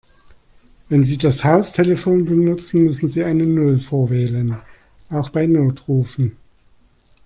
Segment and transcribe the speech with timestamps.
[0.89, 4.57] Wenn Sie das Haustelefon benutzen, müssen Sie eine Null vorwählen,
[5.11, 6.35] auch bei Notrufen.